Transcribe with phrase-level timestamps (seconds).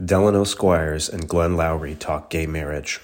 [0.00, 2.98] Delano Squires and Glenn Loury talk gay marriage.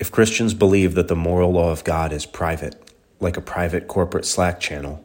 [0.00, 4.24] If Christians believe that the moral law of God is private, like a private corporate
[4.24, 5.04] Slack channel,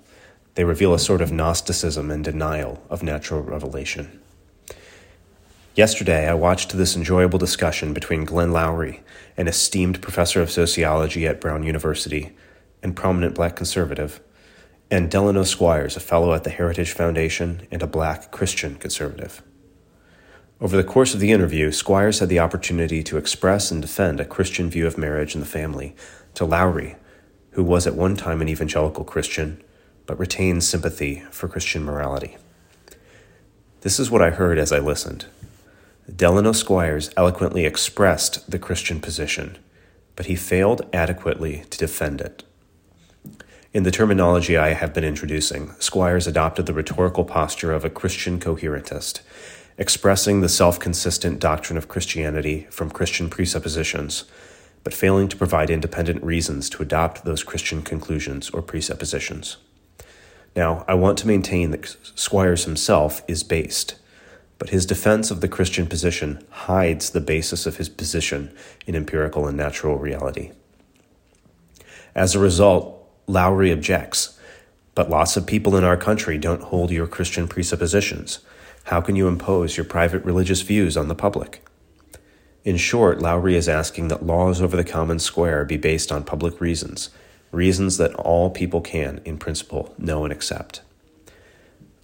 [0.55, 4.21] they reveal a sort of Gnosticism and denial of natural revelation.
[5.76, 9.02] Yesterday, I watched this enjoyable discussion between Glenn Loury,
[9.36, 12.32] an esteemed professor of sociology at Brown University
[12.82, 14.22] and prominent black conservative,
[14.90, 19.44] and Delano Squires, a fellow at the Heritage Foundation and a black Christian conservative.
[20.62, 24.26] Over the course of the interview, Squires had the opportunity to express and defend a
[24.26, 25.95] Christian view of marriage and the family
[26.34, 26.98] to Loury,
[27.52, 29.64] who was at one time an evangelical Christian,
[30.05, 32.36] but retained sympathy for Christian morality.
[33.81, 35.27] This is what I heard as I listened.
[36.14, 39.58] Delano Squires eloquently expressed the Christian position,
[40.17, 42.44] but he failed adequately to defend it.
[43.72, 48.41] In the terminology I have been introducing, Squires adopted the rhetorical posture of a Christian
[48.41, 49.22] coherentist
[49.80, 54.26] expressing the self consistent doctrine of Christianity from Christian presuppositions,
[54.84, 59.58] but failing to provide independent reasons to adopt those Christian conclusions or presuppositions.
[60.56, 63.95] Now, I want to maintain that Squires himself is based,
[64.58, 68.53] but his defense of the Christian position hides the basis of his position
[68.86, 70.52] in empirical and natural reality.
[72.14, 72.96] As a result,
[73.28, 74.38] Loury objects,
[74.94, 78.40] but lots of people in our country don't hold your Christian presuppositions.
[78.90, 81.64] How can you impose your private religious views on the public?
[82.64, 86.59] In short, Loury is asking that laws over the common square be based on public
[86.59, 87.12] reasons,
[87.52, 90.81] reasons that all people can, in principle, know and accept.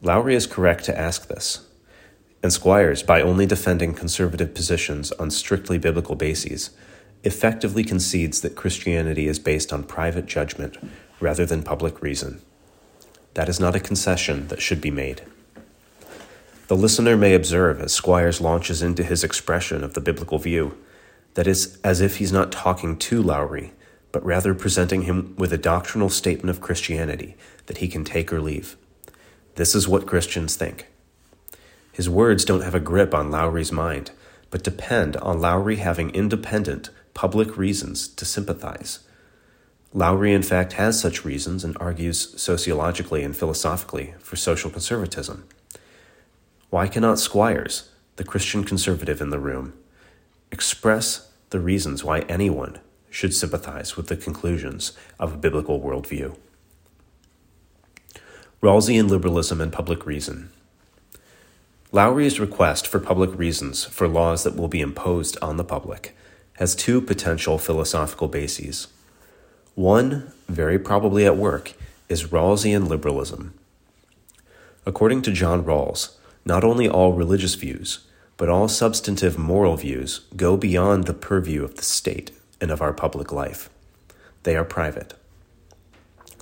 [0.03, 1.67] Loury is correct to ask this.
[2.43, 6.69] And Squires, by only defending conservative positions on strictly biblical bases,
[7.23, 10.77] effectively concedes that Christianity is based on private judgment
[11.19, 12.43] rather than public reason.
[13.33, 15.23] That is not a concession that should be made.
[16.67, 20.75] The listener may observe as Squires launches into his expression of the biblical view
[21.35, 23.69] that it's as if he's not talking to Loury,
[24.11, 27.35] but rather presenting him with a doctrinal statement of Christianity
[27.67, 28.77] that he can take or leave.
[29.55, 30.87] This is what Christians think.
[31.91, 34.09] His words don't have a grip on Loury's mind,
[34.49, 38.99] but depend on Loury having independent, public reasons to sympathize.
[39.93, 45.47] Loury, in fact, has such reasons and argues sociologically and philosophically for social conservatism.
[46.69, 49.73] Why cannot Squires, the Christian conservative in the room,
[50.51, 56.35] express the reasons why anyone should sympathize with the conclusions of a biblical worldview?
[58.61, 60.49] Rawlsian liberalism and public reason.
[61.91, 66.15] Loury's request for public reasons for laws that will be imposed on the public
[66.53, 68.87] has two potential philosophical bases.
[69.75, 71.73] One, very probably at work,
[72.09, 73.53] is Rawlsian liberalism.
[74.85, 76.15] According to John Rawls,
[76.45, 78.07] not only all religious views,
[78.37, 82.93] but all substantive moral views go beyond the purview of the state and of our
[82.93, 83.69] public life.
[84.43, 85.13] They are private.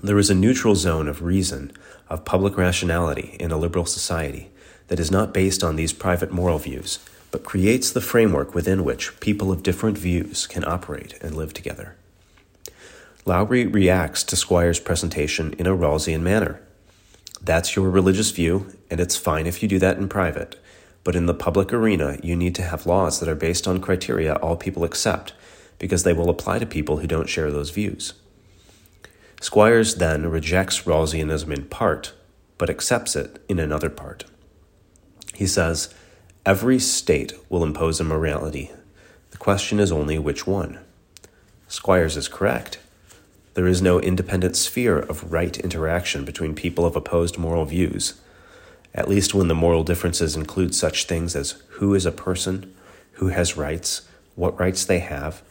[0.02, 1.72] There is a neutral zone of reason,
[2.10, 4.52] of public rationality in a liberal society
[4.88, 7.00] that is not based on these private moral views,
[7.32, 11.96] but creates the framework within which people of different views can operate and live together.
[13.26, 16.60] Loury reacts to Squires' presentation in a Rawlsian manner.
[17.42, 20.56] That's your religious view, and it's fine if you do that in private.
[21.04, 24.36] But in the public arena, you need to have laws that are based on criteria
[24.36, 25.34] all people accept,
[25.80, 28.14] because they will apply to people who don't share those views.
[29.42, 32.14] Squires then rejects Rawlsianism in part,
[32.60, 34.26] but accepts it in another part.
[35.34, 35.92] He says,
[36.46, 38.72] Every state will impose a morality.
[39.32, 40.78] The question is only which one.
[41.68, 42.78] Squires is correct.
[43.56, 48.22] There is no independent sphere of right interaction between people of opposed moral views,
[48.94, 52.74] at least when the moral differences include such things as who is a person,
[53.14, 55.42] who has rights, what rights they have,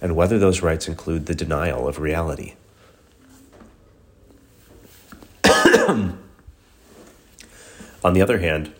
[0.00, 2.54] and whether those rights include the denial of reality.
[8.04, 8.72] On the other hand,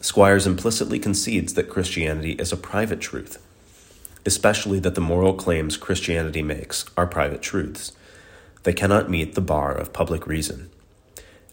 [0.00, 3.44] Squires implicitly concedes that Christianity is a private truth,
[4.24, 7.92] especially that the moral claims Christianity makes are private truths
[8.66, 10.68] they cannot meet the bar of public reason.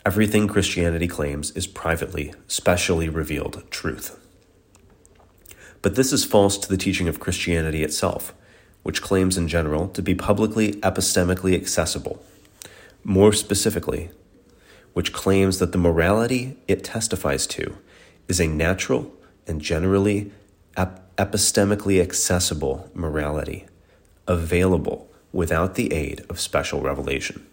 [0.06, 4.20] Everything Christianity claims is privately, specially revealed truth.
[5.82, 8.34] But this is false to the teaching of Christianity itself,
[8.84, 12.22] which claims in general to be publicly epistemically accessible.
[13.06, 14.10] More specifically,
[14.92, 17.78] which claims that the morality it testifies to
[18.28, 19.10] is a natural
[19.48, 20.34] and generally
[20.76, 23.68] ep- epistemically accessible morality,
[24.28, 27.48] available without the aid of special revelation.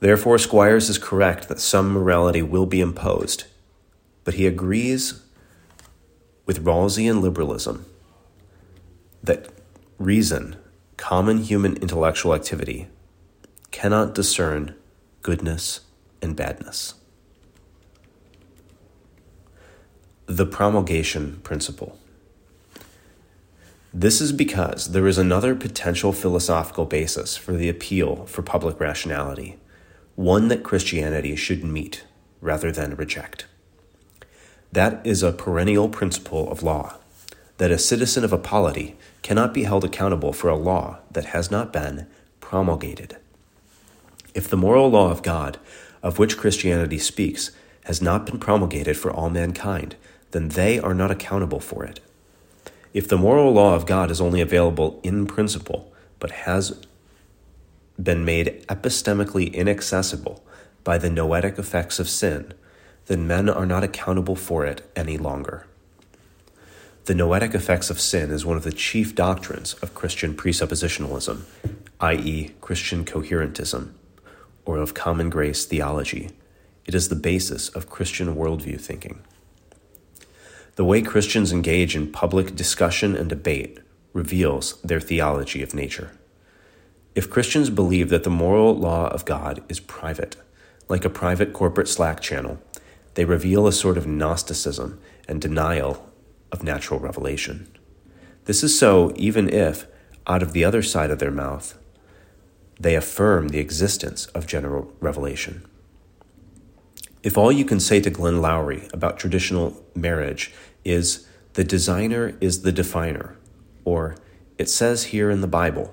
[0.00, 3.44] Therefore, Squires is correct that some morality will be imposed,
[4.24, 5.22] but he agrees
[6.46, 7.84] with Rawlsian liberalism
[9.22, 9.48] that
[9.98, 10.56] reason,
[10.96, 12.86] common human intellectual activity,
[13.70, 14.74] cannot discern
[15.22, 15.80] goodness
[16.22, 16.94] and badness.
[20.26, 21.98] The promulgation principle.
[23.92, 29.56] This is because there is another potential philosophical basis for the appeal for public rationality,
[30.18, 32.02] one that Christianity should meet
[32.40, 33.46] rather than reject.
[34.72, 36.96] That is a perennial principle of law
[37.58, 41.52] that a citizen of a polity cannot be held accountable for a law that has
[41.52, 42.08] not been
[42.40, 43.16] promulgated.
[44.34, 45.56] If the moral law of God,
[46.02, 47.52] of which Christianity speaks,
[47.84, 49.94] has not been promulgated for all mankind,
[50.32, 52.00] then they are not accountable for it.
[52.92, 56.84] If the moral law of God is only available in principle, but has
[58.02, 60.44] been made epistemically inaccessible
[60.84, 62.54] by the noetic effects of sin,
[63.06, 65.66] then men are not accountable for it any longer.
[67.06, 71.42] The noetic effects of sin is one of the chief doctrines of Christian presuppositionalism,
[72.00, 73.92] i.e., Christian coherentism,
[74.66, 76.30] or of common grace theology.
[76.84, 79.20] It is the basis of Christian worldview thinking.
[80.76, 83.78] The way Christians engage in public discussion and debate
[84.12, 86.12] reveals their theology of nature.
[87.18, 90.36] If Christians believe that the moral law of God is private,
[90.88, 92.60] like a private corporate Slack channel,
[93.14, 96.08] they reveal a sort of Gnosticism and denial
[96.52, 97.66] of natural revelation.
[98.44, 99.88] This is so even if,
[100.28, 101.76] out of the other side of their mouth,
[102.78, 105.66] they affirm the existence of general revelation.
[107.24, 110.52] If all you can say to Glenn Loury about traditional marriage
[110.84, 113.36] is, the designer is the definer,
[113.84, 114.14] or
[114.56, 115.92] it says here in the Bible,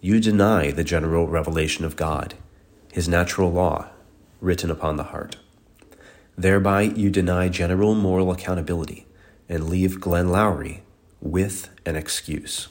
[0.00, 2.34] you deny the general revelation of God,
[2.92, 3.88] his natural law,
[4.40, 5.36] written upon the heart.
[6.36, 9.06] Thereby, you deny general moral accountability
[9.48, 10.80] and leave Glenn Loury
[11.20, 12.68] with an excuse.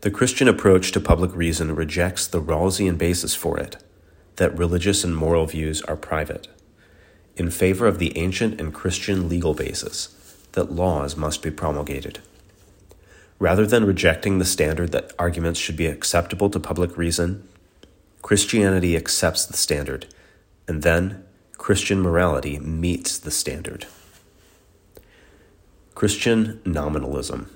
[0.00, 3.76] The Christian approach to public reason rejects the Rawlsian basis for it,
[4.36, 6.48] that religious and moral views are private,
[7.36, 10.16] in favor of the ancient and Christian legal basis
[10.52, 12.20] that laws must be promulgated.
[13.40, 17.48] Rather than rejecting the standard that arguments should be acceptable to public reason,
[18.22, 20.06] Christianity accepts the standard,
[20.68, 21.24] and then
[21.58, 23.86] Christian morality meets the standard.
[25.96, 27.50] Christian nominalism.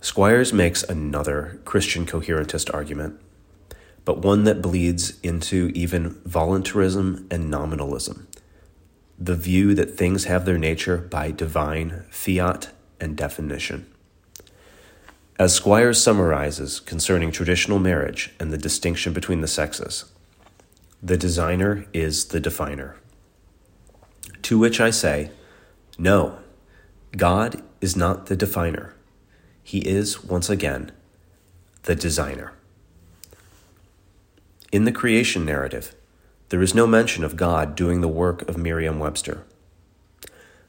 [0.00, 3.20] Squires makes another Christian coherentist argument,
[4.04, 8.26] but one that bleeds into even voluntarism and nominalism
[9.20, 13.86] the view that things have their nature by divine fiat and definition.
[15.40, 20.04] As Squires summarizes concerning traditional marriage and the distinction between the sexes,
[21.02, 22.98] the designer is the definer.
[24.42, 25.30] To which I say,
[25.96, 26.40] no,
[27.16, 28.94] God is not the definer.
[29.62, 30.92] He is, once again,
[31.84, 32.52] the designer.
[34.70, 35.94] In the creation narrative,
[36.50, 39.46] there is no mention of God doing the work of Merriam Webster.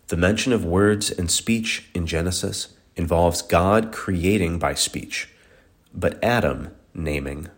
[0.08, 2.70] The mention of words and speech in Genesis
[3.02, 5.28] involves God creating by speech,
[5.92, 7.50] but Adam naming.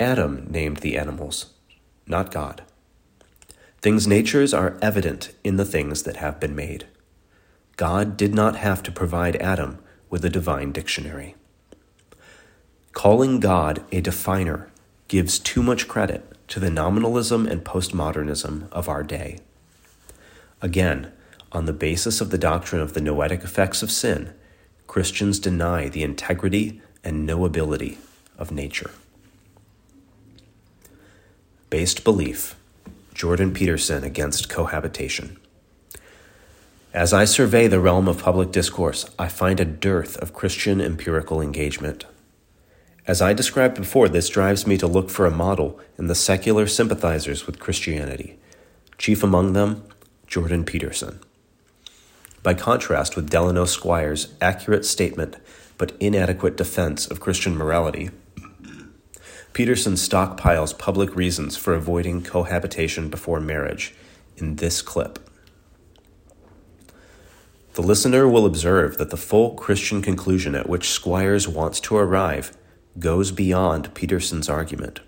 [0.00, 1.52] Adam named the animals,
[2.06, 2.62] not God.
[3.82, 6.86] Things' natures are evident in the things that have been made.
[7.76, 9.78] God did not have to provide Adam
[10.08, 11.34] with a divine dictionary.
[12.92, 14.70] Calling God a definer
[15.08, 19.40] gives too much credit to the nominalism and postmodernism of our day.
[20.62, 21.12] Again,
[21.52, 24.32] on the basis of the doctrine of the noetic effects of sin,
[24.86, 27.98] Christians deny the integrity and knowability
[28.38, 28.90] of nature.
[31.70, 32.56] Based belief
[33.14, 35.38] Jordan Peterson against cohabitation.
[36.94, 41.40] As I survey the realm of public discourse, I find a dearth of Christian empirical
[41.40, 42.04] engagement.
[43.06, 46.66] As I described before, this drives me to look for a model in the secular
[46.66, 48.38] sympathizers with Christianity,
[48.98, 49.84] chief among them,
[50.26, 51.20] Jordan Peterson.
[52.42, 55.36] By contrast with Delano Squires' accurate statement
[55.78, 58.10] but inadequate defense of Christian morality,
[59.52, 63.94] Peterson stockpiles public reasons for avoiding cohabitation before marriage
[64.36, 65.18] in this clip.
[67.74, 72.56] The listener will observe that the full Christian conclusion at which Squires wants to arrive
[72.98, 75.00] goes beyond Peterson's argument.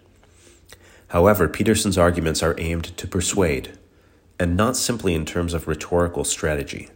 [1.09, 3.79] However, Peterson's arguments are aimed to persuade,
[4.39, 6.89] and not simply in terms of rhetorical strategy.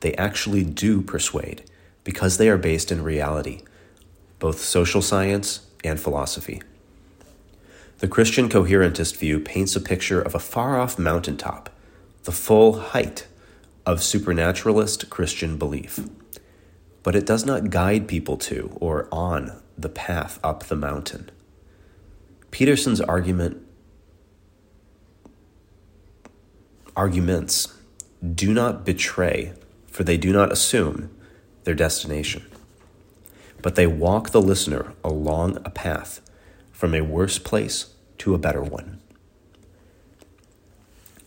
[0.00, 1.64] They actually do persuade
[2.04, 3.62] because they are based in reality,
[4.38, 6.62] both social science and philosophy.
[7.98, 11.68] The Christian coherentist view paints a picture of a far off mountaintop,
[12.24, 13.26] the full height
[13.84, 16.00] of supernaturalist Christian belief,
[17.02, 21.30] but it does not guide people to or on the path up the mountain.
[22.50, 23.66] Peterson's argument
[26.96, 27.74] arguments
[28.34, 29.52] do not betray,
[29.90, 31.10] for they do not assume
[31.64, 32.44] their destination,
[33.60, 36.20] but they walk the listener along a path
[36.72, 39.00] from a worse place to a better one.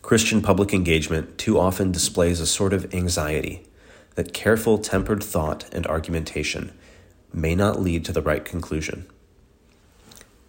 [0.01, 3.65] Christian public engagement too often displays a sort of anxiety
[4.15, 6.73] that careful, tempered thought and argumentation
[7.31, 9.07] may not lead to the right conclusion.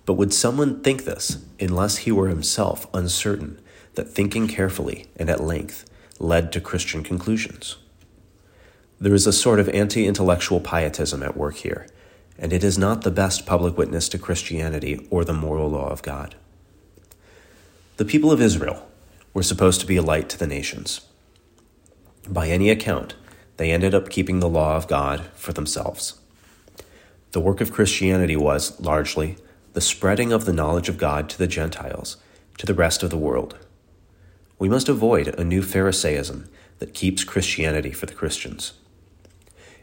[0.07, 3.61] But would someone think this unless he were himself uncertain
[3.95, 7.77] that thinking carefully and at length led to Christian conclusions?
[9.01, 11.87] There is a sort of anti intellectual pietism at work here,
[12.39, 16.03] and it is not the best public witness to Christianity or the moral law of
[16.03, 16.37] God.
[17.97, 18.89] The people of Israel
[19.33, 21.01] were supposed to be a light to the nations.
[22.29, 23.15] By any account,
[23.57, 26.21] they ended up keeping the law of God for themselves.
[27.33, 29.37] The work of Christianity was, largely,
[29.73, 32.17] the spreading of the knowledge of God to the Gentiles,
[32.59, 33.59] to the rest of the world.
[34.59, 36.49] We must avoid a new Pharisaism
[36.79, 38.75] that keeps Christianity for the Christians.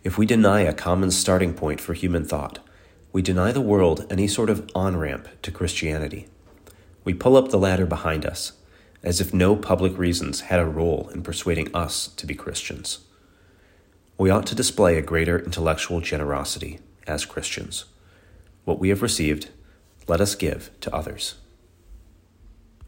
[0.03, 2.57] If we deny a common starting point for human thought,
[3.13, 6.27] we deny the world any sort of on ramp to Christianity.
[7.03, 8.53] We pull up the ladder behind us,
[9.03, 12.99] as if no public reasons had a role in persuading us to be Christians.
[14.17, 17.85] We ought to display a greater intellectual generosity as Christians.
[18.65, 19.49] What we have received,
[20.07, 21.35] let us give to others.